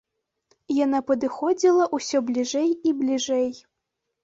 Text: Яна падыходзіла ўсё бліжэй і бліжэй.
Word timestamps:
Яна 0.85 1.01
падыходзіла 1.09 1.85
ўсё 1.99 2.23
бліжэй 2.33 2.69
і 2.75 2.89
бліжэй. 3.05 3.49